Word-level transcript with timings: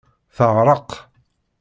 Teɣreq. 0.35 0.89